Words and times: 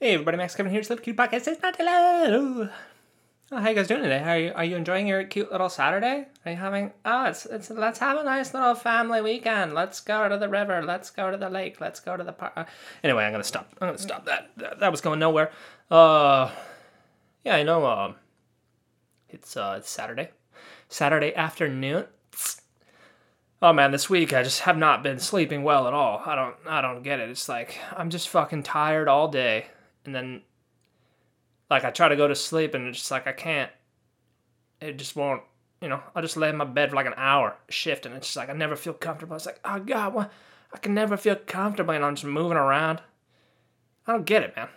Hey 0.00 0.14
everybody, 0.14 0.36
Max 0.36 0.54
Kevin 0.54 0.70
here. 0.70 0.78
It's 0.78 0.90
Little 0.90 1.02
Cute 1.02 1.16
Podcast. 1.16 1.48
It's 1.48 1.60
not 1.60 1.74
hello. 1.74 2.68
Oh, 3.50 3.56
how 3.56 3.68
you 3.68 3.74
guys 3.74 3.88
doing 3.88 4.04
today? 4.04 4.22
Are 4.22 4.38
you 4.38 4.52
are 4.54 4.64
you 4.64 4.76
enjoying 4.76 5.08
your 5.08 5.24
cute 5.24 5.50
little 5.50 5.68
Saturday? 5.68 6.28
Are 6.46 6.52
you 6.52 6.56
having? 6.56 6.92
Oh, 7.04 7.24
it's 7.24 7.46
it's 7.46 7.68
let's 7.68 7.98
have 7.98 8.16
a 8.16 8.22
nice 8.22 8.54
little 8.54 8.76
family 8.76 9.20
weekend. 9.20 9.74
Let's 9.74 9.98
go 9.98 10.28
to 10.28 10.38
the 10.38 10.48
river. 10.48 10.84
Let's 10.84 11.10
go 11.10 11.32
to 11.32 11.36
the 11.36 11.50
lake. 11.50 11.80
Let's 11.80 11.98
go 11.98 12.16
to 12.16 12.22
the 12.22 12.30
park. 12.30 12.52
Uh, 12.54 12.66
anyway, 13.02 13.24
I'm 13.24 13.32
gonna 13.32 13.42
stop. 13.42 13.72
I'm 13.80 13.88
gonna 13.88 13.98
stop 13.98 14.24
that. 14.26 14.52
That, 14.58 14.78
that 14.78 14.92
was 14.92 15.00
going 15.00 15.18
nowhere. 15.18 15.50
Uh, 15.90 16.52
yeah, 17.44 17.56
I 17.56 17.64
know. 17.64 17.84
Um, 17.84 18.12
uh, 18.12 18.14
it's 19.30 19.56
uh 19.56 19.78
it's 19.78 19.90
Saturday, 19.90 20.30
Saturday 20.88 21.34
afternoon. 21.34 22.04
Oh 23.60 23.72
man, 23.72 23.90
this 23.90 24.08
week 24.08 24.32
I 24.32 24.44
just 24.44 24.60
have 24.60 24.78
not 24.78 25.02
been 25.02 25.18
sleeping 25.18 25.64
well 25.64 25.88
at 25.88 25.92
all. 25.92 26.22
I 26.24 26.36
don't 26.36 26.54
I 26.68 26.82
don't 26.82 27.02
get 27.02 27.18
it. 27.18 27.30
It's 27.30 27.48
like 27.48 27.80
I'm 27.96 28.10
just 28.10 28.28
fucking 28.28 28.62
tired 28.62 29.08
all 29.08 29.26
day 29.26 29.66
and 30.08 30.14
then 30.14 30.40
like 31.68 31.84
I 31.84 31.90
try 31.90 32.08
to 32.08 32.16
go 32.16 32.26
to 32.26 32.34
sleep 32.34 32.72
and 32.72 32.88
it's 32.88 32.98
just 32.98 33.10
like 33.10 33.26
I 33.26 33.32
can't. 33.32 33.70
It 34.80 34.96
just 34.96 35.14
won't. 35.16 35.42
You 35.82 35.88
know, 35.88 36.00
I'll 36.14 36.22
just 36.22 36.38
lay 36.38 36.48
in 36.48 36.56
my 36.56 36.64
bed 36.64 36.90
for 36.90 36.96
like 36.96 37.06
an 37.06 37.14
hour 37.16 37.56
shift, 37.68 38.06
and 38.06 38.14
it's 38.14 38.28
just 38.28 38.36
like 38.38 38.48
I 38.48 38.54
never 38.54 38.74
feel 38.74 38.94
comfortable. 38.94 39.36
It's 39.36 39.44
like, 39.44 39.60
oh 39.64 39.78
god, 39.78 40.14
what? 40.14 40.32
I 40.72 40.78
can 40.78 40.94
never 40.94 41.16
feel 41.16 41.36
comfortable, 41.36 41.92
and 41.92 42.04
I'm 42.04 42.14
just 42.14 42.24
moving 42.24 42.56
around. 42.56 43.02
I 44.06 44.12
don't 44.12 44.24
get 44.24 44.42
it, 44.42 44.56
man. 44.56 44.66
I'm 44.66 44.70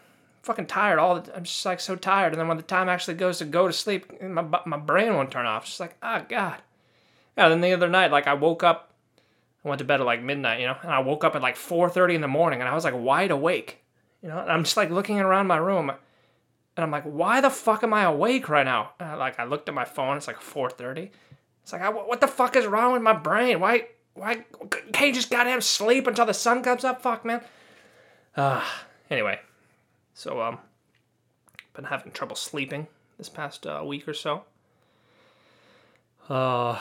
fucking 0.44 0.68
tired 0.68 1.00
all 1.00 1.16
the. 1.16 1.22
Time. 1.22 1.34
I'm 1.38 1.44
just 1.46 1.66
like 1.66 1.80
so 1.80 1.96
tired, 1.96 2.34
and 2.34 2.40
then 2.40 2.50
when 2.50 2.58
the 2.58 2.64
time 2.64 2.90
actually 2.90 3.14
goes 3.14 3.38
to 3.38 3.46
go 3.46 3.68
to 3.68 3.74
sleep, 3.74 4.22
my 4.22 4.46
my 4.66 4.78
brain 4.78 5.14
won't 5.14 5.32
turn 5.32 5.46
off. 5.46 5.64
It's 5.64 5.72
just 5.72 5.80
like, 5.80 5.96
oh 6.04 6.26
god. 6.28 6.62
Yeah. 7.38 7.48
Then 7.48 7.62
the 7.62 7.74
other 7.74 7.90
night, 7.90 8.12
like 8.12 8.28
I 8.28 8.34
woke 8.34 8.64
up, 8.64 8.94
I 9.64 9.70
went 9.70 9.80
to 9.80 9.86
bed 9.86 10.02
at 10.02 10.06
like 10.06 10.22
midnight, 10.22 10.60
you 10.60 10.68
know, 10.68 10.78
and 10.82 10.92
I 10.92 11.00
woke 11.00 11.24
up 11.24 11.36
at 11.36 11.42
like 11.42 11.56
4:30 11.56 12.16
in 12.16 12.22
the 12.22 12.28
morning, 12.28 12.60
and 12.60 12.70
I 12.70 12.76
was 12.76 12.84
like 12.84 12.96
wide 12.96 13.32
awake. 13.32 13.81
You 14.22 14.30
know, 14.30 14.38
I'm 14.38 14.64
just 14.64 14.78
like 14.78 14.90
looking 14.90 15.20
around 15.20 15.48
my 15.48 15.58
room, 15.58 15.90
and 15.90 16.84
I'm 16.84 16.92
like, 16.92 17.04
why 17.04 17.42
the 17.42 17.50
fuck 17.50 17.84
am 17.84 17.94
I 17.94 18.04
awake 18.04 18.50
right 18.50 18.66
now? 18.66 18.94
And 19.00 19.20
like 19.20 19.40
I 19.40 19.46
looked 19.46 19.68
at 19.68 19.76
my 19.76 19.86
phone, 19.86 20.18
it's 20.18 20.28
like 20.28 20.40
4:30. 20.40 21.10
It's 21.64 21.74
like, 21.74 21.94
what 21.94 22.22
the 22.22 22.28
fuck 22.28 22.56
is 22.56 22.66
wrong 22.66 22.94
with 22.94 23.02
my 23.02 23.14
brain? 23.14 23.60
Why, 23.60 23.88
why 24.14 24.46
can't 24.94 25.08
you 25.08 25.14
just 25.14 25.30
goddamn 25.30 25.62
sleep 25.62 26.08
until 26.08 26.26
the 26.26 26.34
sun 26.34 26.64
comes 26.64 26.84
up? 26.84 27.04
Fuck, 27.04 27.24
man. 27.24 27.42
Uh, 28.36 28.64
anyway, 29.10 29.40
so 30.14 30.42
um, 30.42 30.58
been 31.74 31.86
having 31.86 32.12
trouble 32.12 32.36
sleeping 32.36 32.88
this 33.18 33.30
past 33.30 33.68
uh, 33.68 33.84
week 33.86 34.08
or 34.08 34.14
so. 34.14 34.44
Uh, 36.30 36.80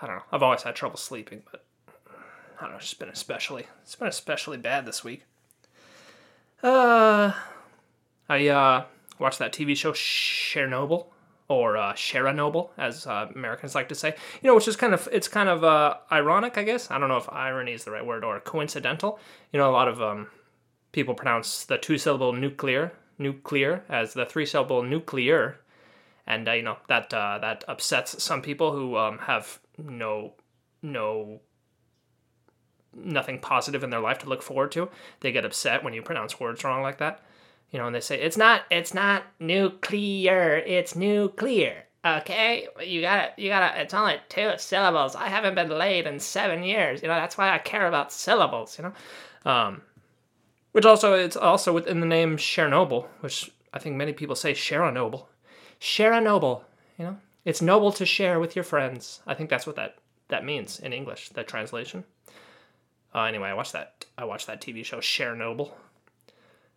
I 0.00 0.06
don't 0.06 0.16
know. 0.16 0.22
I've 0.32 0.42
always 0.42 0.62
had 0.62 0.74
trouble 0.74 0.96
sleeping, 0.96 1.42
but 1.50 1.64
I 2.58 2.62
don't 2.62 2.72
know. 2.72 2.78
It's 2.78 2.94
been 2.94 3.08
especially. 3.08 3.66
It's 3.82 3.96
been 3.96 4.08
especially 4.08 4.56
bad 4.56 4.86
this 4.86 5.02
week. 5.04 5.24
Uh, 6.62 7.32
I 8.28 8.48
uh, 8.48 8.84
watched 9.18 9.38
that 9.38 9.52
TV 9.52 9.76
show 9.76 9.92
Chernobyl 9.92 11.06
or 11.48 11.76
uh, 11.76 11.94
Chernobyl, 11.94 12.70
as 12.76 13.06
uh, 13.06 13.28
Americans 13.34 13.74
like 13.74 13.88
to 13.88 13.94
say. 13.94 14.14
You 14.42 14.48
know, 14.48 14.54
which 14.54 14.68
is 14.68 14.76
kind 14.76 14.92
of 14.92 15.08
it's 15.12 15.28
kind 15.28 15.48
of 15.48 15.64
uh, 15.64 15.96
ironic, 16.12 16.58
I 16.58 16.62
guess. 16.64 16.90
I 16.90 16.98
don't 16.98 17.08
know 17.08 17.16
if 17.16 17.32
irony 17.32 17.72
is 17.72 17.84
the 17.84 17.90
right 17.90 18.04
word 18.04 18.24
or 18.24 18.38
coincidental. 18.40 19.18
You 19.52 19.58
know, 19.58 19.70
a 19.70 19.72
lot 19.72 19.88
of 19.88 20.02
um, 20.02 20.28
people 20.92 21.14
pronounce 21.14 21.64
the 21.64 21.78
two 21.78 21.98
syllable 21.98 22.32
nuclear 22.32 22.92
nuclear 23.18 23.84
as 23.88 24.14
the 24.14 24.24
three 24.24 24.46
syllable 24.46 24.82
nuclear, 24.82 25.58
and 26.26 26.48
uh, 26.48 26.52
you 26.52 26.62
know 26.62 26.78
that 26.88 27.12
uh, 27.12 27.38
that 27.38 27.64
upsets 27.68 28.22
some 28.22 28.42
people 28.42 28.72
who 28.72 28.96
um, 28.96 29.18
have 29.18 29.60
no 29.76 30.34
no 30.82 31.40
nothing 32.94 33.38
positive 33.38 33.84
in 33.84 33.90
their 33.90 34.00
life 34.00 34.18
to 34.18 34.28
look 34.28 34.42
forward 34.42 34.72
to. 34.72 34.88
They 35.20 35.32
get 35.32 35.44
upset 35.44 35.84
when 35.84 35.94
you 35.94 36.02
pronounce 36.02 36.40
words 36.40 36.64
wrong 36.64 36.82
like 36.82 36.98
that. 36.98 37.22
You 37.70 37.78
know, 37.78 37.86
and 37.86 37.94
they 37.94 38.00
say 38.00 38.20
it's 38.20 38.36
not 38.36 38.62
it's 38.70 38.94
not 38.94 39.24
nuclear, 39.38 40.56
it's 40.56 40.96
nuclear. 40.96 41.84
Okay, 42.04 42.68
you 42.84 43.00
gotta 43.02 43.32
you 43.36 43.48
gotta. 43.48 43.80
It's 43.80 43.92
only 43.92 44.16
two 44.28 44.52
syllables. 44.56 45.14
I 45.14 45.28
haven't 45.28 45.54
been 45.54 45.68
late 45.68 46.06
in 46.06 46.20
seven 46.20 46.62
years. 46.62 47.02
You 47.02 47.08
know, 47.08 47.14
that's 47.14 47.36
why 47.36 47.52
I 47.52 47.58
care 47.58 47.86
about 47.86 48.12
syllables. 48.12 48.78
You 48.78 48.84
know, 48.84 49.50
um, 49.50 49.82
which 50.72 50.86
also 50.86 51.14
it's 51.14 51.36
also 51.36 51.72
within 51.72 52.00
the 52.00 52.06
name 52.06 52.36
Chernobyl, 52.36 53.06
which 53.20 53.50
I 53.74 53.78
think 53.78 53.96
many 53.96 54.12
people 54.12 54.36
say 54.36 54.52
Chernobyl. 54.52 55.26
Chernobyl. 55.80 56.62
You 56.98 57.04
know, 57.04 57.16
it's 57.44 57.60
noble 57.60 57.92
to 57.92 58.06
share 58.06 58.40
with 58.40 58.56
your 58.56 58.64
friends. 58.64 59.20
I 59.26 59.34
think 59.34 59.50
that's 59.50 59.66
what 59.66 59.76
that 59.76 59.96
that 60.28 60.44
means 60.44 60.78
in 60.78 60.92
English. 60.92 61.30
That 61.30 61.48
translation. 61.48 62.04
Uh, 63.18 63.24
anyway, 63.24 63.48
I 63.48 63.54
watched 63.54 63.72
that. 63.72 64.04
I 64.16 64.24
watched 64.24 64.46
that 64.46 64.60
TV 64.60 64.84
show 64.84 64.98
Chernobyl. 64.98 65.72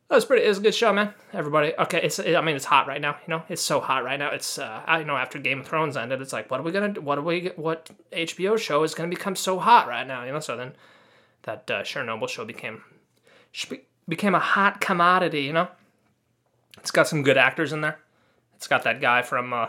That 0.09 0.15
was 0.15 0.25
pretty. 0.25 0.43
It 0.43 0.49
was 0.49 0.57
a 0.57 0.61
good 0.61 0.73
show, 0.73 0.91
man. 0.91 1.13
Everybody. 1.33 1.73
Okay, 1.77 2.01
it's. 2.01 2.19
I 2.19 2.41
mean, 2.41 2.55
it's 2.55 2.65
hot 2.65 2.87
right 2.87 2.99
now. 2.99 3.17
You 3.27 3.35
know, 3.35 3.43
it's 3.47 3.61
so 3.61 3.79
hot 3.79 4.03
right 4.03 4.17
now. 4.17 4.31
It's. 4.31 4.57
Uh, 4.57 4.81
I 4.87 5.03
know 5.03 5.15
after 5.15 5.37
Game 5.37 5.59
of 5.59 5.67
Thrones 5.67 5.95
ended, 5.95 6.19
it's 6.19 6.33
like, 6.33 6.49
what 6.49 6.59
are 6.59 6.63
we 6.63 6.71
gonna? 6.71 6.99
What 6.99 7.19
are 7.19 7.21
we? 7.21 7.51
What 7.55 7.91
HBO 8.11 8.57
show 8.57 8.81
is 8.81 8.95
gonna 8.95 9.09
become 9.09 9.35
so 9.35 9.59
hot 9.59 9.87
right 9.87 10.05
now? 10.05 10.25
You 10.25 10.31
know. 10.31 10.39
So 10.39 10.57
then, 10.57 10.73
that 11.43 11.69
uh, 11.69 11.83
Chernobyl 11.83 12.27
show 12.27 12.43
became 12.43 12.81
became 14.09 14.33
a 14.33 14.39
hot 14.39 14.81
commodity. 14.81 15.41
You 15.43 15.53
know. 15.53 15.67
It's 16.79 16.91
got 16.91 17.07
some 17.07 17.21
good 17.21 17.37
actors 17.37 17.71
in 17.71 17.81
there. 17.81 17.99
It's 18.55 18.67
got 18.67 18.83
that 18.83 18.99
guy 18.99 19.21
from. 19.21 19.53
Uh, 19.53 19.67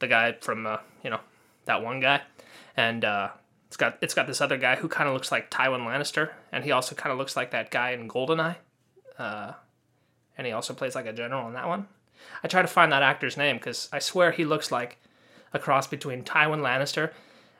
the 0.00 0.08
guy 0.08 0.32
from 0.32 0.66
uh, 0.66 0.78
you 1.04 1.10
know 1.10 1.20
that 1.66 1.82
one 1.82 2.00
guy, 2.00 2.22
and 2.76 3.04
uh, 3.04 3.28
it's 3.68 3.76
got 3.76 3.98
it's 4.00 4.14
got 4.14 4.26
this 4.26 4.40
other 4.40 4.56
guy 4.56 4.76
who 4.76 4.88
kind 4.88 5.08
of 5.08 5.14
looks 5.14 5.30
like 5.30 5.50
Tywin 5.50 5.86
Lannister, 5.86 6.30
and 6.50 6.64
he 6.64 6.72
also 6.72 6.94
kind 6.94 7.12
of 7.12 7.18
looks 7.18 7.36
like 7.36 7.50
that 7.50 7.70
guy 7.70 7.90
in 7.90 8.08
Goldeneye. 8.08 8.56
Uh, 9.18 9.52
and 10.38 10.46
he 10.46 10.52
also 10.52 10.72
plays 10.72 10.94
like 10.94 11.06
a 11.06 11.12
general 11.12 11.46
in 11.48 11.54
that 11.54 11.68
one. 11.68 11.86
I 12.42 12.48
try 12.48 12.62
to 12.62 12.68
find 12.68 12.90
that 12.92 13.02
actor's 13.02 13.36
name 13.36 13.56
because 13.56 13.88
I 13.92 13.98
swear 13.98 14.30
he 14.30 14.46
looks 14.46 14.72
like 14.72 14.96
a 15.52 15.58
cross 15.58 15.86
between 15.86 16.24
Tywin 16.24 16.60
Lannister 16.60 17.12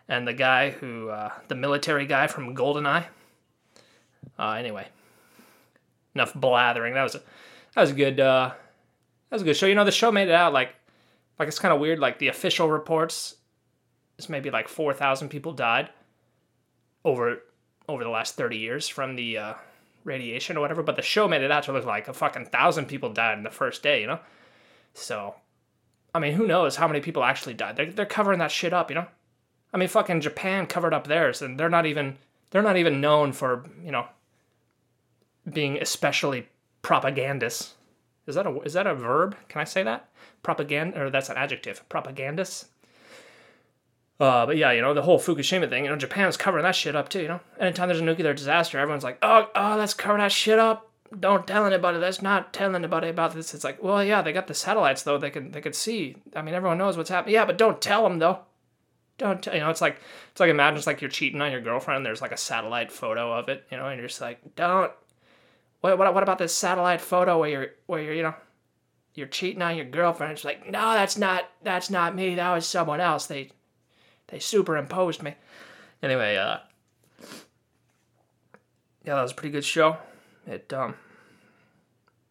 and 0.09 0.27
the 0.27 0.33
guy 0.33 0.71
who 0.71 1.11
uh, 1.11 1.31
the 1.49 1.55
military 1.55 2.07
guy 2.07 2.27
from 2.27 2.57
Goldeneye. 2.57 3.05
Uh, 4.39 4.53
anyway, 4.53 4.89
enough 6.15 6.33
blathering. 6.33 6.95
That 6.95 7.03
was 7.03 7.17
a 7.17 7.23
that 7.75 7.83
was 7.83 7.91
a 7.91 7.95
good 7.95 8.19
uh, 8.19 8.53
that 9.29 9.37
was 9.37 9.43
a 9.43 9.45
good 9.45 9.59
show. 9.59 9.67
You 9.67 9.75
know, 9.75 9.85
the 9.85 9.93
show 9.93 10.11
made 10.11 10.29
it 10.29 10.35
out 10.35 10.55
like 10.55 10.75
like 11.39 11.49
it's 11.49 11.59
kind 11.59 11.75
of 11.75 11.81
weird. 11.81 11.99
Like 11.99 12.19
the 12.19 12.29
official 12.29 12.71
reports, 12.71 13.35
it's 14.17 14.31
maybe 14.31 14.51
like 14.51 14.69
four 14.69 14.95
thousand 14.95 15.29
people 15.29 15.53
died 15.53 15.91
over 17.05 17.43
over 17.89 18.05
the 18.05 18.11
last 18.11 18.37
30 18.37 18.59
years 18.59 18.87
from 18.87 19.17
the 19.17 19.39
uh, 19.39 19.55
radiation 20.05 20.57
or 20.57 20.61
whatever, 20.61 20.83
but 20.83 20.97
the 20.97 21.03
show 21.03 21.27
made 21.27 21.43
it 21.43 21.51
out 21.51 21.63
to 21.65 21.73
look 21.73 21.87
like 21.87 22.07
a 22.07 22.13
fucking 22.13 22.47
thousand 22.47 22.87
people 22.87 23.11
died 23.11 23.39
in 23.39 23.45
the 23.45 23.51
first 23.51 23.83
day, 23.83 24.03
you 24.03 24.07
know? 24.07 24.21
So, 24.93 25.35
I 26.15 26.19
mean, 26.19 26.35
who 26.35 26.47
knows 26.47 26.77
how 26.77 26.87
many 26.87 27.01
people 27.01 27.25
actually 27.25 27.55
died? 27.55 27.77
They're, 27.77 27.91
they're 27.91 28.05
covering 28.05 28.41
that 28.41 28.51
shit 28.51 28.75
up, 28.75 28.91
you 28.91 28.97
know? 28.97 29.07
I 29.73 29.77
mean, 29.77 29.89
fucking 29.89 30.21
Japan 30.21 30.67
covered 30.67 30.95
up 30.95 31.07
theirs, 31.07 31.43
and 31.43 31.59
they're 31.59 31.69
not 31.69 31.87
even 31.87 32.17
they're 32.51 32.63
not 32.63 32.77
even 32.77 33.01
known 33.01 33.33
for 33.33 33.65
you 33.85 33.93
know 33.93 34.07
being 35.51 35.79
especially 35.79 36.49
propagandist. 36.83 37.75
Is 38.27 38.35
that 38.35 38.47
a 38.47 38.61
is 38.61 38.73
that 38.73 38.87
a 38.87 38.95
verb? 38.95 39.37
Can 39.49 39.61
I 39.61 39.65
say 39.65 39.83
that? 39.83 40.09
Propaganda, 40.43 41.03
or 41.03 41.11
that's 41.11 41.29
an 41.29 41.37
adjective. 41.37 41.87
Propagandist. 41.89 42.69
Uh, 44.21 44.47
but 44.47 44.57
yeah, 44.57 44.73
you 44.73 44.83
know, 44.83 44.95
the 44.95 45.03
whole 45.03 45.19
Fukushima 45.19 45.69
thing, 45.69 45.85
you 45.85 45.91
know, 45.91 45.97
Japan's 45.97 46.37
covering 46.37 46.65
that 46.65 46.75
shit 46.75 46.97
up 46.97 47.09
too, 47.09 47.23
you 47.23 47.29
know? 47.29 47.41
Anytime 47.61 47.89
there's 47.89 48.01
a 48.01 48.05
nuclear 48.05 48.35
disaster, 48.35 48.79
everyone's 48.79 49.05
like, 49.05 49.19
oh, 49.23 49.49
oh, 49.55 49.77
let's 49.79 49.95
cover 49.95 50.19
that 50.19 50.33
shit 50.33 50.59
up. 50.59 50.91
Don't 51.19 51.47
tell 51.47 51.65
anybody. 51.65 51.99
Let's 51.99 52.21
not 52.21 52.53
tell 52.53 52.75
anybody 52.75 53.09
about 53.09 53.33
this. 53.33 53.55
It's 53.55 53.65
like, 53.65 53.83
well, 53.83 54.03
yeah, 54.05 54.21
they 54.21 54.33
got 54.33 54.47
the 54.47 54.55
satellites 54.55 55.05
though. 55.05 55.19
They 55.19 55.31
can 55.31 55.53
they 55.53 55.63
can 55.63 55.73
see. 55.73 56.17
I 56.37 56.43
mean, 56.43 56.55
everyone 56.55 56.77
knows 56.77 56.99
what's 56.99 57.09
happening. 57.09 57.35
Yeah, 57.35 57.47
but 57.47 57.57
don't 57.57 57.81
tell 57.81 58.03
them 58.03 58.19
though. 58.19 58.41
Don't 59.17 59.43
tell, 59.43 59.55
you 59.55 59.61
know? 59.61 59.71
It's 59.71 59.81
like 59.81 60.01
it's 60.31 60.41
like 60.41 60.51
imagine 60.51 60.77
it's 60.77 60.87
like 60.87 61.01
you're 61.01 61.09
cheating 61.09 61.41
on 61.41 61.51
your 61.51 61.63
girlfriend. 61.63 62.05
There's 62.05 62.21
like 62.21 62.33
a 62.33 62.37
satellite 62.37 62.93
photo 62.93 63.33
of 63.33 63.49
it, 63.49 63.65
you 63.71 63.79
know, 63.79 63.87
and 63.87 63.99
you're 63.99 64.09
just 64.09 64.21
like, 64.21 64.55
don't. 64.55 64.93
What 65.81 65.97
what 65.97 66.13
what 66.13 66.23
about 66.23 66.39
this 66.39 66.55
satellite 66.55 67.01
photo 67.01 67.39
where 67.39 67.49
you're 67.49 67.69
where 67.87 68.03
you're 68.03 68.15
you 68.15 68.23
know 68.25 68.35
you're 69.15 69.29
cheating 69.29 69.63
on 69.63 69.77
your 69.77 69.87
girlfriend? 69.87 70.33
It's 70.33 70.45
like, 70.45 70.69
no, 70.69 70.93
that's 70.93 71.17
not 71.17 71.49
that's 71.63 71.89
not 71.89 72.15
me. 72.17 72.35
That 72.35 72.53
was 72.53 72.67
someone 72.67 73.01
else. 73.01 73.27
They 73.27 73.53
they 74.29 74.39
superimposed 74.39 75.23
me. 75.23 75.35
Anyway, 76.03 76.37
uh, 76.37 76.59
yeah, 79.05 79.15
that 79.15 79.23
was 79.23 79.33
a 79.33 79.35
pretty 79.35 79.53
good 79.53 79.65
show. 79.65 79.97
It, 80.47 80.73
um, 80.73 80.95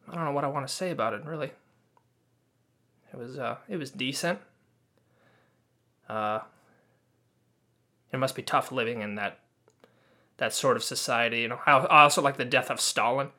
I 0.10 0.16
don't 0.16 0.26
know 0.26 0.32
what 0.32 0.44
I 0.44 0.48
want 0.48 0.68
to 0.68 0.74
say 0.74 0.92
about 0.92 1.14
it, 1.14 1.26
really. 1.26 1.52
It 3.12 3.18
was, 3.18 3.38
uh, 3.38 3.58
it 3.68 3.78
was 3.78 3.92
decent. 3.92 4.40
Uh, 6.08 6.40
it 8.12 8.18
must 8.18 8.36
be 8.36 8.42
tough 8.42 8.72
living 8.72 9.02
in 9.02 9.16
that, 9.16 9.40
that 10.38 10.54
sort 10.54 10.78
of 10.78 10.84
society. 10.84 11.42
You 11.42 11.50
know, 11.50 11.60
I, 11.66 11.74
I 11.74 12.02
also 12.04 12.22
like 12.22 12.38
the 12.38 12.46
death 12.46 12.72
of 12.72 12.80
Stalin, 12.80 13.30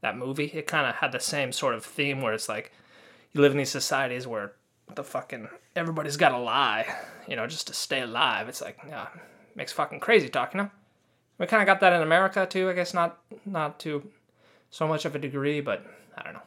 that 0.00 0.16
movie. 0.16 0.46
It 0.46 0.66
kind 0.66 0.88
of 0.88 0.96
had 0.96 1.12
the 1.12 1.20
same 1.20 1.52
sort 1.52 1.74
of 1.74 1.84
theme 1.84 2.20
where 2.20 2.32
it's 2.32 2.48
like, 2.48 2.72
you 3.32 3.40
live 3.40 3.52
in 3.52 3.58
these 3.58 3.70
societies 3.70 4.26
where 4.26 4.52
the 4.94 5.04
fucking 5.04 5.48
everybody's 5.74 6.16
got 6.16 6.30
to 6.30 6.38
lie, 6.38 6.86
you 7.26 7.36
know, 7.36 7.46
just 7.46 7.66
to 7.66 7.74
stay 7.74 8.00
alive. 8.00 8.48
It's 8.48 8.60
like, 8.60 8.78
yeah, 8.88 9.08
makes 9.54 9.72
fucking 9.72 10.00
crazy 10.00 10.28
talk, 10.28 10.54
you 10.54 10.58
know. 10.58 10.70
We 11.38 11.46
kind 11.46 11.62
of 11.62 11.66
got 11.66 11.80
that 11.80 11.92
in 11.92 12.02
America 12.02 12.46
too. 12.46 12.70
I 12.70 12.72
guess 12.72 12.94
not 12.94 13.18
not 13.44 13.78
to 13.80 14.08
so 14.70 14.86
much 14.86 15.04
of 15.04 15.14
a 15.14 15.18
degree, 15.18 15.60
but 15.60 15.84
I 16.16 16.22
don't 16.22 16.34
know. 16.34 16.42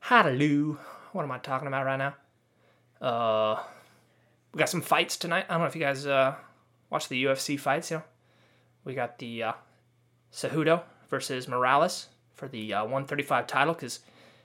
Hallelujah. 0.00 0.76
What 1.12 1.24
am 1.24 1.32
I 1.32 1.38
talking 1.38 1.68
about 1.68 1.86
right 1.86 1.96
now? 1.96 2.14
Uh, 3.00 3.62
we 4.52 4.58
got 4.58 4.68
some 4.68 4.82
fights 4.82 5.16
tonight. 5.16 5.46
I 5.48 5.54
don't 5.54 5.62
know 5.62 5.66
if 5.66 5.74
you 5.74 5.80
guys 5.80 6.06
uh, 6.06 6.34
watch 6.90 7.08
the 7.08 7.24
UFC 7.24 7.58
fights. 7.58 7.90
You 7.90 7.98
know, 7.98 8.02
we 8.84 8.94
got 8.94 9.18
the 9.18 9.42
uh, 9.42 9.52
Cejudo 10.32 10.82
versus 11.08 11.46
Moraes 11.46 12.06
for 12.34 12.48
the 12.48 12.74
uh, 12.74 12.82
135 12.82 13.46
title 13.46 13.74
because 13.74 14.00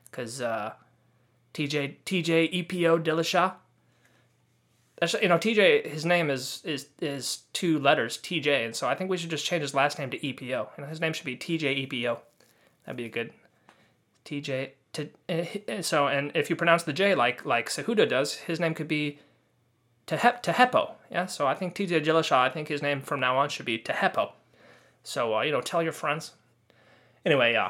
because 0.10 0.42
uh, 0.42 0.74
TJ 1.56 1.96
TJ 2.06 2.68
EPO 2.68 3.04
Dillashaw. 3.04 3.54
Actually, 5.02 5.24
you 5.24 5.30
know, 5.30 5.38
TJ, 5.38 5.88
his 5.88 6.06
name 6.06 6.30
is 6.30 6.62
is 6.66 6.88
is 7.02 7.44
two 7.54 7.80
letters, 7.80 8.18
TJ, 8.18 8.66
and 8.66 8.75
so 8.75 8.88
I 8.88 8.96
think 8.96 9.10
we 9.10 9.18
should 9.18 9.30
just 9.30 9.46
change 9.46 9.62
his 9.62 9.74
last 9.74 9.98
name 9.98 10.12
to 10.12 10.19
EPO. 10.19 10.42
You 10.78 10.84
know, 10.84 10.88
his 10.88 11.02
name 11.02 11.13
should 11.13 11.25
be 11.25 11.38
TJ 11.38 11.88
EPO. 11.88 12.19
That'd 12.86 12.98
be 12.98 13.06
a 13.06 13.10
good 13.10 13.34
TJ. 14.25 14.72
To, 14.94 15.10
uh, 15.28 15.81
so, 15.81 16.07
and 16.07 16.31
if 16.36 16.50
you 16.50 16.56
pronounce 16.56 16.84
the 16.84 16.94
J 16.94 17.16
like 17.16 17.46
like 17.46 17.69
Cejudo 17.69 18.07
does, 18.07 18.36
his 18.36 18.60
name 18.60 18.74
could 18.74 18.88
be 18.88 19.19
Tehep, 20.07 20.44
Tehepo. 20.44 20.94
Yeah, 21.10 21.25
so 21.25 21.48
I 21.48 21.56
think 21.56 21.74
TJ 21.74 22.06
Dillashaw, 22.06 22.38
I 22.38 22.50
think 22.50 22.68
his 22.68 22.81
name 22.81 23.02
from 23.02 23.19
now 23.19 23.38
on 23.38 23.50
should 23.50 23.66
be 23.66 23.80
Tehepo. 23.80 24.31
So, 25.04 25.36
uh, 25.36 25.42
you 25.42 25.52
know, 25.52 25.62
tell 25.62 25.84
your 25.84 25.92
friends. 25.92 26.31
Anyway, 27.25 27.56
uh, 27.56 27.69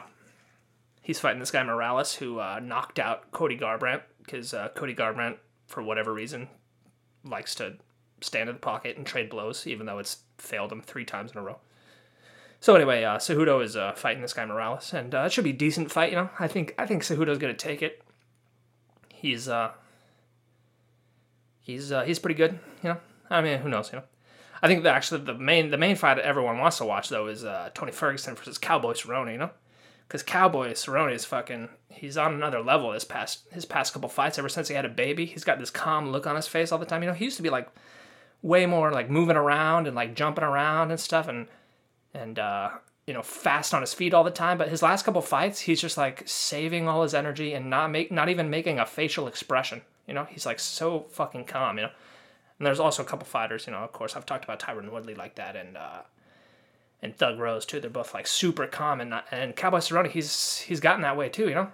he's 1.05 1.19
fighting 1.19 1.39
this 1.39 1.51
guy 1.51 1.61
Moraes 1.61 2.15
who 2.15 2.39
uh, 2.39 2.59
knocked 2.61 2.97
out 2.97 3.31
Cody 3.31 3.55
Garbrandt 3.55 4.01
because 4.23 4.55
uh, 4.55 4.69
Cody 4.69 4.95
Garbrandt, 4.95 5.37
for 5.67 5.83
whatever 5.83 6.11
reason, 6.11 6.49
likes 7.23 7.53
to 7.55 7.75
stand 8.21 8.49
in 8.49 8.55
the 8.55 8.59
pocket 8.59 8.97
and 8.97 9.05
trade 9.05 9.29
blows, 9.29 9.67
even 9.67 9.85
though 9.85 9.99
it's 9.99 10.23
failed 10.39 10.71
him 10.71 10.81
three 10.81 11.05
times 11.05 11.31
in 11.31 11.37
a 11.37 11.43
row. 11.43 11.59
So 12.59 12.75
anyway, 12.75 13.03
uh, 13.03 13.17
Cejudo 13.17 13.63
is 13.63 13.75
uh, 13.77 13.93
fighting 13.93 14.23
this 14.23 14.33
guy 14.33 14.45
Moraes, 14.45 14.93
and 14.93 15.13
uh, 15.13 15.25
it 15.27 15.31
should 15.31 15.43
be 15.43 15.51
a 15.51 15.53
decent 15.53 15.91
fight. 15.91 16.09
You 16.09 16.15
know, 16.15 16.29
I 16.39 16.47
think 16.47 16.73
I 16.79 16.87
think 16.87 17.03
Cejudo's 17.03 17.37
gonna 17.37 17.53
take 17.53 17.83
it. 17.83 18.01
He's 19.13 19.47
uh, 19.47 19.73
he's 21.61 21.91
uh, 21.91 22.01
he's 22.01 22.17
pretty 22.17 22.35
good. 22.35 22.57
You 22.81 22.89
know, 22.89 22.97
I 23.29 23.43
mean, 23.43 23.59
who 23.59 23.69
knows? 23.69 23.91
You 23.93 23.99
know, 23.99 24.05
I 24.63 24.67
think 24.67 24.81
that 24.81 24.95
actually 24.95 25.21
the 25.21 25.35
main 25.35 25.69
the 25.69 25.77
main 25.77 25.95
fight 25.95 26.15
that 26.15 26.25
everyone 26.25 26.57
wants 26.57 26.79
to 26.79 26.85
watch 26.85 27.09
though 27.09 27.27
is 27.27 27.45
uh, 27.45 27.69
Tony 27.75 27.91
Ferguson 27.91 28.33
versus 28.33 28.57
Cowboy 28.57 28.93
Cerrone. 28.93 29.31
You 29.31 29.37
know, 29.37 29.51
because 30.07 30.23
Cowboy 30.23 30.71
Cerrone 30.71 31.13
is 31.13 31.25
fucking 31.25 31.69
he's 31.89 32.17
on 32.17 32.33
another 32.33 32.61
level. 32.61 32.91
This 32.91 33.03
past 33.03 33.45
his 33.51 33.65
past 33.65 33.93
couple 33.93 34.09
fights, 34.09 34.37
ever 34.37 34.49
since 34.49 34.67
he 34.67 34.75
had 34.75 34.85
a 34.85 34.89
baby, 34.89 35.25
he's 35.25 35.43
got 35.43 35.59
this 35.59 35.69
calm 35.69 36.11
look 36.11 36.27
on 36.27 36.35
his 36.35 36.47
face 36.47 36.71
all 36.71 36.79
the 36.79 36.85
time. 36.85 37.01
You 37.03 37.09
know, 37.09 37.15
he 37.15 37.25
used 37.25 37.37
to 37.37 37.43
be 37.43 37.49
like 37.49 37.69
way 38.41 38.65
more 38.65 38.91
like 38.91 39.09
moving 39.09 39.35
around 39.35 39.87
and 39.87 39.95
like 39.95 40.15
jumping 40.15 40.43
around 40.43 40.91
and 40.91 40.99
stuff 40.99 41.27
and 41.27 41.47
and 42.13 42.37
uh, 42.37 42.69
you 43.07 43.13
know 43.13 43.23
fast 43.23 43.73
on 43.73 43.81
his 43.81 43.93
feet 43.93 44.13
all 44.13 44.23
the 44.23 44.31
time. 44.31 44.57
But 44.57 44.69
his 44.69 44.83
last 44.83 45.03
couple 45.03 45.21
fights, 45.21 45.61
he's 45.61 45.81
just 45.81 45.97
like 45.97 46.23
saving 46.27 46.87
all 46.87 47.03
his 47.03 47.13
energy 47.13 47.53
and 47.53 47.69
not 47.69 47.91
make 47.91 48.11
not 48.11 48.29
even 48.29 48.49
making 48.49 48.79
a 48.79 48.85
facial 48.85 49.27
expression. 49.27 49.81
You 50.07 50.13
know, 50.13 50.25
he's 50.25 50.45
like 50.45 50.59
so 50.59 51.07
fucking 51.09 51.45
calm. 51.45 51.77
You 51.77 51.83
know, 51.83 51.91
and 52.59 52.65
there's 52.65 52.79
also 52.79 53.03
a 53.03 53.05
couple 53.05 53.25
fighters. 53.25 53.65
You 53.67 53.73
know, 53.73 53.79
of 53.79 53.91
course, 53.91 54.15
I've 54.15 54.25
talked 54.25 54.43
about 54.43 54.59
Tyron 54.59 54.91
Woodley 54.91 55.15
like 55.15 55.35
that, 55.35 55.55
and 55.55 55.75
uh, 55.75 56.01
and 57.01 57.15
Thug 57.15 57.39
Rose 57.39 57.65
too. 57.65 57.79
They're 57.79 57.89
both 57.89 58.13
like 58.13 58.27
super 58.27 58.67
calm, 58.67 59.01
and 59.01 59.55
Cowboy 59.55 59.77
Cerrone, 59.77 60.09
he's 60.09 60.59
he's 60.59 60.79
gotten 60.79 61.01
that 61.01 61.17
way 61.17 61.29
too. 61.29 61.49
You 61.49 61.55
know, 61.55 61.71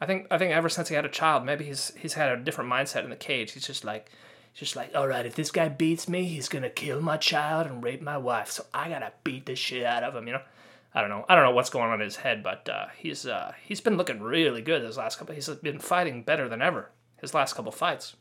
I 0.00 0.06
think 0.06 0.26
I 0.30 0.38
think 0.38 0.52
ever 0.52 0.68
since 0.68 0.88
he 0.88 0.94
had 0.94 1.04
a 1.04 1.10
child, 1.10 1.44
maybe 1.44 1.64
he's 1.64 1.92
he's 1.96 2.14
had 2.14 2.30
a 2.30 2.42
different 2.42 2.70
mindset 2.70 3.04
in 3.04 3.10
the 3.10 3.16
cage. 3.16 3.52
He's 3.52 3.66
just 3.66 3.84
like. 3.84 4.10
Just 4.54 4.74
like, 4.74 4.94
all 4.94 5.06
right, 5.06 5.26
if 5.26 5.34
this 5.34 5.50
guy 5.50 5.68
beats 5.68 6.08
me, 6.08 6.24
he's 6.24 6.48
gonna 6.48 6.70
kill 6.70 7.02
my 7.02 7.18
child 7.18 7.66
and 7.66 7.84
rape 7.84 8.00
my 8.00 8.16
wife. 8.16 8.50
So 8.50 8.64
I 8.72 8.88
gotta 8.88 9.12
beat 9.22 9.44
the 9.44 9.54
shit 9.54 9.84
out 9.84 10.02
of 10.02 10.16
him, 10.16 10.26
you 10.26 10.32
know. 10.32 10.40
I 10.94 11.02
don't 11.02 11.10
know. 11.10 11.26
I 11.28 11.34
don't 11.34 11.44
know 11.44 11.50
what's 11.50 11.68
going 11.68 11.90
on 11.90 12.00
in 12.00 12.06
his 12.06 12.16
head, 12.16 12.42
but 12.42 12.66
uh, 12.66 12.86
he's 12.96 13.26
uh, 13.26 13.52
he's 13.62 13.82
been 13.82 13.98
looking 13.98 14.22
really 14.22 14.62
good 14.62 14.82
this 14.82 14.96
last 14.96 15.18
couple. 15.18 15.34
He's 15.34 15.46
been 15.46 15.78
fighting 15.78 16.22
better 16.22 16.48
than 16.48 16.62
ever 16.62 16.90
his 17.20 17.34
last 17.34 17.54
couple 17.54 17.70
fights. 17.70 18.16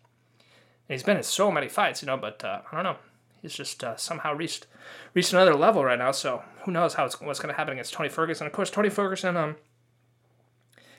And 0.90 0.96
he's 0.96 1.04
been 1.04 1.16
in 1.16 1.24
so 1.24 1.50
many 1.50 1.70
fights, 1.70 2.02
you 2.02 2.08
know, 2.08 2.18
but 2.18 2.44
uh, 2.44 2.64
I 2.70 2.76
don't 2.76 2.84
know. 2.84 2.98
He's 3.46 3.54
just 3.54 3.84
uh, 3.84 3.96
somehow 3.96 4.34
reached 4.34 4.66
reached 5.14 5.32
another 5.32 5.54
level 5.54 5.86
right 5.86 6.00
now. 6.00 6.12
So 6.12 6.44
who 6.64 6.72
knows 6.72 6.96
how 6.96 7.06
it's 7.06 7.22
what's 7.22 7.40
going 7.40 7.54
to 7.54 7.56
happen 7.56 7.74
against 7.74 7.94
Tony 7.94 8.10
Ferguson? 8.10 8.48
Of 8.48 8.54
course, 8.54 8.72
Tony 8.72 8.90
Ferguson, 8.90 9.38
um, 9.38 9.56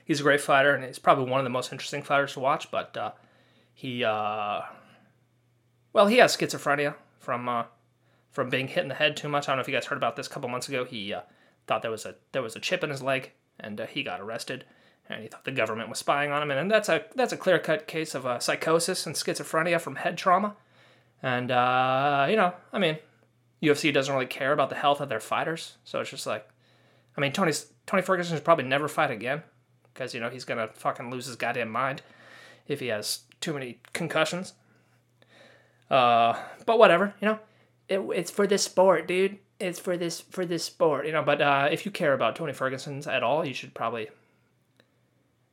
he's 0.05 0.21
a 0.21 0.23
great 0.23 0.41
fighter 0.41 0.73
and 0.73 0.85
he's 0.85 1.01
probably 1.01 1.29
one 1.29 1.41
of 1.41 1.45
the 1.45 1.51
most 1.51 1.73
interesting 1.73 2.05
fighters 2.05 2.35
to 2.35 2.41
watch. 2.41 2.71
But 2.71 2.97
uh, 2.97 3.11
he, 3.75 4.05
uh, 4.05 4.61
well, 5.93 6.07
he 6.07 6.19
has 6.19 6.37
schizophrenia 6.37 6.95
from 7.19 7.49
uh, 7.49 7.65
from 8.31 8.49
being 8.49 8.69
hit 8.69 8.83
in 8.85 8.89
the 8.89 8.95
head 8.95 9.17
too 9.17 9.29
much. 9.29 9.49
I 9.49 9.51
don't 9.51 9.57
know 9.57 9.63
if 9.63 9.69
you 9.69 9.75
guys 9.75 9.87
heard 9.87 9.99
about 9.99 10.15
this 10.15 10.29
a 10.29 10.31
couple 10.31 10.49
months 10.49 10.69
ago. 10.69 10.85
He 10.85 11.13
uh, 11.13 11.23
thought 11.67 11.83
there 11.83 11.91
was 11.91 12.07
a 12.07 12.15
there 12.31 12.43
was 12.43 12.55
a 12.55 12.61
chip 12.61 12.85
in 12.85 12.91
his 12.91 13.03
leg 13.03 13.33
and 13.59 13.81
he 13.91 14.05
got 14.05 14.21
arrested 14.21 14.65
and 15.09 15.21
he 15.21 15.29
thought 15.29 15.45
the 15.45 15.51
government 15.51 15.89
was 15.89 15.99
spying 15.99 16.31
on 16.31 16.43
him. 16.43 16.53
And, 16.53 16.71
that's 16.71 16.89
a 16.89 17.07
that's 17.17 17.33
a 17.33 17.37
clear 17.37 17.59
cut 17.59 17.89
case 17.89 18.15
of 18.15 18.25
uh, 18.25 18.39
psychosis 18.39 19.05
and 19.05 19.17
schizophrenia 19.17 19.81
from 19.81 19.97
head 19.97 20.17
trauma. 20.17 20.55
And 21.23 21.51
uh, 21.51 22.27
you 22.29 22.37
know, 22.37 22.55
I 22.73 22.79
mean, 22.79 22.99
UFC 23.63 23.93
doesn't 23.93 24.13
really 24.13 24.27
care 24.27 24.53
about 24.53 24.71
the 24.71 24.77
health 24.77 25.01
of 25.01 25.09
their 25.09 25.21
fighters, 25.21 25.77
so 25.85 26.01
it's 26.01 26.11
just 26.11 26.27
like, 26.27 26.49
I 27.17 27.21
mean, 27.21 27.33
Tony's 27.33 27.73
Tony 27.87 28.03
Ferguson 28.03 28.37
should 28.37 28.45
probably 28.45 28.65
never 28.65 28.89
fight 28.89 29.11
again 29.11 29.43
because 29.93 30.15
you 30.15 30.21
know 30.21 30.29
he's 30.29 30.45
gonna 30.45 30.69
fucking 30.69 31.11
lose 31.11 31.27
his 31.27 31.37
goddamn 31.37 31.71
mind 31.71 32.03
if 32.69 32.81
he 32.81 32.89
has 32.89 33.21
too 33.41 33.55
many 33.55 33.81
concussions. 33.93 34.55
Uh, 35.91 36.37
but 36.67 36.79
whatever, 36.79 37.15
you 37.21 37.29
know, 37.29 37.39
it, 37.89 38.01
it's 38.15 38.31
for 38.31 38.47
this 38.47 38.63
sport, 38.63 39.07
dude. 39.07 39.39
It's 39.59 39.79
for 39.79 39.97
this 39.97 40.21
for 40.21 40.45
this 40.45 40.65
sport, 40.65 41.07
you 41.07 41.13
know. 41.13 41.23
But 41.23 41.41
uh, 41.41 41.69
if 41.71 41.87
you 41.87 41.91
care 41.91 42.13
about 42.13 42.37
Tony 42.37 42.53
Ferguson's 42.53 43.07
at 43.07 43.23
all, 43.23 43.47
you 43.47 43.55
should 43.55 43.73
probably 43.73 44.09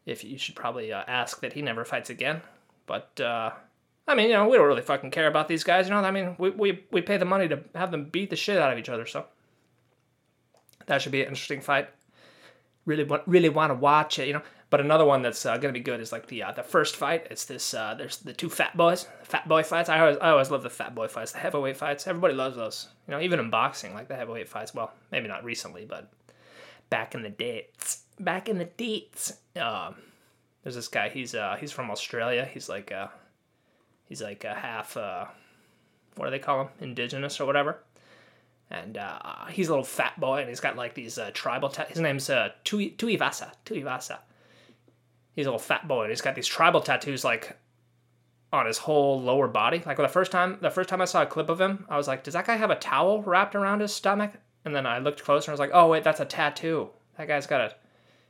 if 0.06 0.24
you 0.24 0.38
should 0.38 0.56
probably 0.56 0.92
uh, 0.92 1.04
ask 1.07 1.39
that 1.39 1.54
he 1.54 1.62
never 1.62 1.86
fights 1.86 2.10
again. 2.10 2.42
But 2.86 3.19
uh, 3.21 3.51
I 4.07 4.15
mean, 4.15 4.27
you 4.27 4.33
know, 4.33 4.47
we 4.47 4.57
don't 4.57 4.67
really 4.67 4.81
fucking 4.81 5.11
care 5.11 5.27
about 5.27 5.47
these 5.47 5.63
guys. 5.63 5.88
You 5.88 5.94
know, 5.94 6.01
I 6.01 6.11
mean, 6.11 6.35
we 6.38 6.50
we 6.50 6.83
we 6.91 7.01
pay 7.01 7.17
the 7.17 7.25
money 7.25 7.47
to 7.47 7.61
have 7.75 7.91
them 7.91 8.05
beat 8.05 8.29
the 8.29 8.35
shit 8.35 8.57
out 8.57 8.71
of 8.71 8.77
each 8.77 8.89
other. 8.89 9.05
So 9.05 9.25
that 10.88 11.01
should 11.01 11.11
be 11.11 11.21
an 11.21 11.29
interesting 11.29 11.61
fight. 11.61 11.89
Really 12.85 13.03
want 13.03 13.23
really 13.25 13.50
want 13.50 13.71
to 13.71 13.75
watch 13.75 14.19
it. 14.19 14.27
You 14.27 14.33
know. 14.33 14.41
But 14.69 14.81
another 14.81 15.05
one 15.05 15.21
that's 15.21 15.45
uh, 15.45 15.55
gonna 15.57 15.71
be 15.71 15.79
good 15.79 16.01
is 16.01 16.11
like 16.11 16.27
the 16.27 16.44
uh, 16.44 16.51
the 16.51 16.63
first 16.63 16.95
fight. 16.95 17.27
It's 17.29 17.45
this. 17.45 17.73
Uh, 17.73 17.94
there's 17.94 18.17
the 18.17 18.33
two 18.33 18.50
fat 18.50 18.75
boys, 18.75 19.07
fat 19.23 19.47
boy 19.47 19.63
fights. 19.63 19.88
I 19.88 20.00
always 20.00 20.17
I 20.17 20.31
always 20.31 20.50
love 20.51 20.63
the 20.63 20.69
fat 20.69 20.95
boy 20.95 21.07
fights, 21.07 21.31
the 21.31 21.38
heavyweight 21.38 21.77
fights. 21.77 22.07
Everybody 22.07 22.33
loves 22.33 22.55
those. 22.55 22.89
You 23.07 23.13
know, 23.13 23.21
even 23.21 23.39
in 23.39 23.50
boxing, 23.50 23.94
like 23.94 24.07
the 24.07 24.15
heavyweight 24.15 24.50
fights. 24.50 24.73
Well, 24.73 24.91
maybe 25.11 25.27
not 25.27 25.44
recently, 25.44 25.85
but 25.85 26.11
back 26.89 27.13
in 27.13 27.21
the 27.21 27.29
days 27.29 28.03
back 28.19 28.50
in 28.50 28.57
the 28.57 28.65
dates. 28.65 29.33
Um, 29.55 29.95
there's 30.63 30.75
this 30.75 30.88
guy. 30.88 31.10
He's 31.10 31.36
uh 31.36 31.57
he's 31.60 31.72
from 31.72 31.91
Australia. 31.91 32.48
He's 32.51 32.69
like 32.69 32.91
uh 32.91 33.07
he's 34.07 34.22
like 34.22 34.43
a 34.43 34.53
half 34.53 34.98
uh 34.98 35.25
what 36.15 36.25
do 36.25 36.31
they 36.31 36.39
call 36.39 36.62
him 36.62 36.67
indigenous 36.79 37.39
or 37.39 37.45
whatever. 37.45 37.79
And 38.69 38.98
uh, 38.98 39.45
he's 39.50 39.67
a 39.67 39.72
little 39.72 39.86
fat 39.86 40.19
boy, 40.19 40.39
and 40.39 40.50
he's 40.50 40.60
got 40.60 40.75
like 40.75 40.95
these 40.95 41.17
uh, 41.17 41.31
tribal. 41.33 41.69
Ta- 41.69 41.86
his 41.86 42.00
name's 42.00 42.29
uh, 42.29 42.50
Tui 42.63 42.91
Tuivasa. 42.91 43.51
Tuivasa. 43.65 44.19
He's 45.36 45.45
a 45.45 45.50
little 45.50 45.60
fat 45.60 45.88
boy, 45.88 46.03
and 46.03 46.10
he's 46.10 46.22
got 46.22 46.36
these 46.36 46.48
tribal 46.48 46.81
tattoos 46.81 47.24
like 47.24 47.57
on 48.51 48.65
his 48.65 48.79
whole 48.79 49.22
lower 49.22 49.48
body. 49.48 49.83
Like 49.86 49.98
the 49.98 50.07
first 50.07 50.31
time, 50.31 50.57
the 50.62 50.72
first 50.72 50.89
time 50.89 51.01
I 51.01 51.05
saw 51.05 51.22
a 51.22 51.27
clip 51.27 51.50
of 51.50 51.62
him, 51.62 51.86
I 51.89 51.98
was 51.98 52.07
like, 52.07 52.24
"Does 52.24 52.33
that 52.33 52.48
guy 52.48 52.55
have 52.55 52.72
a 52.72 52.75
towel 52.75 53.22
wrapped 53.22 53.53
around 53.53 53.81
his 53.81 53.93
stomach?" 53.93 54.31
And 54.65 54.75
then 54.75 54.88
I 54.88 55.00
looked 55.00 55.24
closer, 55.24 55.51
and 55.51 55.53
I 55.53 55.53
was 55.53 55.60
like, 55.60 55.72
"Oh 55.74 55.89
wait, 55.89 56.03
that's 56.03 56.19
a 56.22 56.25
tattoo. 56.25 56.89
That 57.17 57.27
guy's 57.27 57.48
got 57.48 57.62
a 57.62 57.75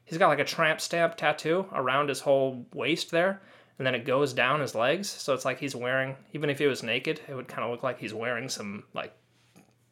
he's 0.03 0.17
got 0.17 0.27
like 0.27 0.39
a 0.39 0.45
tramp 0.45 0.81
stamp 0.81 1.15
tattoo 1.15 1.67
around 1.71 2.09
his 2.09 2.21
whole 2.21 2.65
waist 2.73 3.11
there 3.11 3.41
and 3.77 3.87
then 3.87 3.95
it 3.95 4.05
goes 4.05 4.33
down 4.33 4.59
his 4.59 4.75
legs. 4.75 5.09
So 5.09 5.33
it's 5.33 5.45
like 5.45 5.59
he's 5.59 5.75
wearing 5.75 6.15
even 6.33 6.49
if 6.49 6.59
he 6.59 6.67
was 6.67 6.83
naked 6.83 7.21
it 7.27 7.35
would 7.35 7.47
kind 7.47 7.63
of 7.63 7.71
look 7.71 7.83
like 7.83 7.99
he's 7.99 8.13
wearing 8.13 8.49
some 8.49 8.83
like 8.93 9.13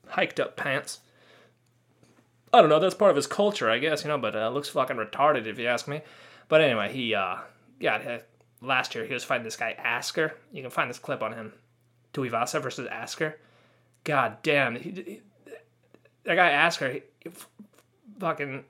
hiked 0.07 0.39
up 0.39 0.55
pants. 0.55 0.99
I 2.53 2.59
don't 2.59 2.69
know 2.69 2.79
that's 2.79 2.95
part 2.95 3.11
of 3.11 3.15
his 3.15 3.27
culture 3.27 3.69
i 3.69 3.79
guess 3.79 4.03
you 4.03 4.09
know 4.09 4.17
but 4.17 4.35
uh, 4.35 4.49
looks 4.49 4.67
fucking 4.67 4.97
retarded 4.97 5.47
if 5.47 5.57
you 5.57 5.67
ask 5.67 5.87
me. 5.87 6.01
But 6.47 6.61
anyway 6.61 6.91
he 6.91 7.15
uh 7.15 7.37
yeah 7.79 8.19
last 8.61 8.93
year 8.93 9.05
he 9.05 9.13
was 9.13 9.23
fighting 9.23 9.43
this 9.43 9.57
guy 9.57 9.75
asker. 9.77 10.35
You 10.51 10.61
can 10.61 10.71
find 10.71 10.89
this 10.89 10.99
clip 10.99 11.23
on 11.23 11.33
him. 11.33 11.53
Tuivasa 12.13 12.61
versus 12.61 12.87
asker. 12.87 13.37
God 14.03 14.37
damn 14.43 14.75
he, 14.75 14.91
he, 14.91 15.21
that 16.23 16.35
guy 16.35 16.51
asker 16.51 16.91
he, 16.91 17.01
fucking 18.19 18.65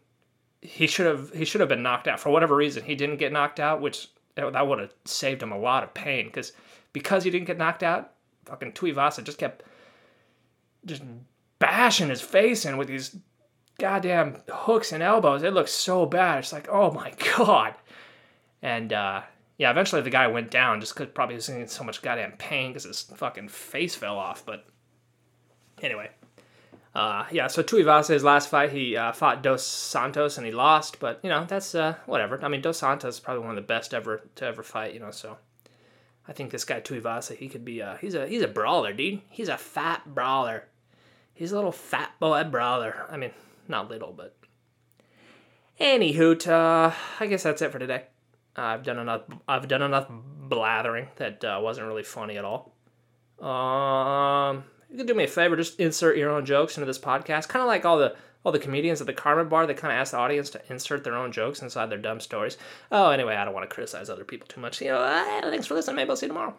he 0.61 0.87
should 0.87 1.07
have 1.07 1.33
he 1.33 1.45
should 1.45 1.61
have 1.61 1.69
been 1.69 1.83
knocked 1.83 2.07
out. 2.07 2.19
For 2.19 2.29
whatever 2.29 2.55
reason. 2.55 2.83
He 2.83 2.95
didn't 2.95 3.17
get 3.17 3.31
knocked 3.31 3.59
out, 3.59 3.81
which 3.81 4.07
that 4.35 4.67
would 4.67 4.79
have 4.79 4.93
saved 5.05 5.43
him 5.43 5.51
a 5.51 5.57
lot 5.57 5.83
of 5.83 5.93
pain 5.93 6.25
because 6.25 6.53
because 6.93 7.23
he 7.23 7.29
didn't 7.29 7.47
get 7.47 7.57
knocked 7.57 7.83
out, 7.83 8.13
fucking 8.45 8.73
Tuivasa 8.73 9.23
just 9.23 9.37
kept 9.37 9.63
just 10.85 11.03
bashing 11.59 12.09
his 12.09 12.21
face 12.21 12.65
in 12.65 12.77
with 12.77 12.87
these 12.87 13.15
goddamn 13.79 14.37
hooks 14.49 14.91
and 14.91 15.03
elbows. 15.03 15.43
It 15.43 15.53
looked 15.53 15.69
so 15.69 16.05
bad. 16.05 16.39
It's 16.39 16.53
like, 16.53 16.67
oh 16.69 16.91
my 16.91 17.13
god. 17.37 17.75
And 18.61 18.93
uh, 18.93 19.21
yeah, 19.57 19.71
eventually 19.71 20.01
the 20.01 20.09
guy 20.09 20.27
went 20.27 20.51
down 20.51 20.79
just 20.79 20.93
because 20.95 21.13
probably 21.13 21.35
was 21.35 21.49
in 21.49 21.67
so 21.67 21.83
much 21.83 22.01
goddamn 22.01 22.33
pain 22.33 22.71
because 22.71 22.83
his 22.83 23.01
fucking 23.01 23.49
face 23.49 23.95
fell 23.95 24.17
off. 24.17 24.45
But 24.45 24.65
anyway, 25.81 26.09
Uh, 26.93 27.25
yeah, 27.31 27.47
so 27.47 27.63
Tuivasa's 27.63 28.23
last 28.23 28.49
fight, 28.49 28.71
he 28.71 28.97
uh, 28.97 29.13
fought 29.13 29.41
Dos 29.41 29.65
Santos 29.65 30.37
and 30.37 30.45
he 30.45 30.51
lost, 30.51 30.99
but 30.99 31.21
you 31.23 31.29
know 31.29 31.45
that's 31.45 31.73
uh, 31.73 31.95
whatever. 32.05 32.43
I 32.43 32.49
mean, 32.49 32.61
Dos 32.61 32.79
Santos 32.79 33.15
is 33.15 33.19
probably 33.19 33.43
one 33.43 33.51
of 33.51 33.55
the 33.55 33.61
best 33.61 33.93
ever 33.93 34.21
to 34.35 34.45
ever 34.45 34.61
fight, 34.61 34.93
you 34.93 34.99
know. 34.99 35.11
So 35.11 35.37
I 36.27 36.33
think 36.33 36.51
this 36.51 36.65
guy 36.65 36.81
Tuivasa, 36.81 37.37
he 37.37 37.47
could 37.47 37.63
be, 37.63 37.81
uh, 37.81 37.95
he's 37.95 38.13
a 38.13 38.27
he's 38.27 38.41
a 38.41 38.47
brawler, 38.47 38.91
dude. 38.91 39.21
He's 39.29 39.47
a 39.47 39.57
fat 39.57 40.13
brawler. 40.13 40.67
He's 41.33 41.53
a 41.53 41.55
little 41.55 41.71
fat 41.71 42.11
boy 42.19 42.43
brawler. 42.43 43.05
I 43.09 43.15
mean, 43.15 43.31
not 43.69 43.89
little, 43.89 44.11
but 44.11 44.35
anywho, 45.79 46.45
uh, 46.47 46.93
I 47.21 47.25
guess 47.27 47.43
that's 47.43 47.61
it 47.61 47.71
for 47.71 47.79
today. 47.79 48.03
I've 48.55 48.83
done 48.83 48.99
enough. 48.99 49.21
I've 49.47 49.69
done 49.69 49.81
enough 49.81 50.07
blathering 50.09 51.07
that 51.15 51.43
uh, 51.45 51.59
wasn't 51.63 51.87
really 51.87 52.03
funny 52.03 52.37
at 52.37 52.43
all. 52.43 52.73
Um, 53.39 54.65
you 54.91 54.97
can 54.97 55.05
do 55.05 55.13
me 55.13 55.23
a 55.23 55.27
favor, 55.27 55.55
just 55.55 55.79
insert 55.79 56.17
your 56.17 56.29
own 56.29 56.45
jokes 56.45 56.77
into 56.77 56.85
this 56.85 56.99
podcast, 56.99 57.47
kind 57.47 57.61
of 57.61 57.67
like 57.67 57.85
all 57.85 57.97
the 57.97 58.15
all 58.43 58.51
the 58.51 58.59
comedians 58.59 58.99
at 59.01 59.07
the 59.07 59.13
Carmen 59.13 59.47
Bar. 59.49 59.67
They 59.67 59.73
kind 59.73 59.93
of 59.93 59.99
ask 59.99 60.11
the 60.11 60.17
audience 60.17 60.49
to 60.51 60.61
insert 60.69 61.03
their 61.03 61.15
own 61.15 61.31
jokes 61.31 61.61
inside 61.61 61.89
their 61.89 61.97
dumb 61.97 62.19
stories. 62.19 62.57
Oh, 62.91 63.11
anyway, 63.11 63.35
I 63.35 63.45
don't 63.45 63.53
want 63.53 63.69
to 63.69 63.73
criticize 63.73 64.09
other 64.09 64.23
people 64.23 64.47
too 64.47 64.59
much. 64.61 64.81
You 64.81 64.89
know, 64.89 65.39
thanks 65.43 65.67
for 65.67 65.75
listening. 65.75 65.97
Maybe 65.97 66.09
I'll 66.09 66.15
see 66.15 66.25
you 66.25 66.33
tomorrow. 66.33 66.55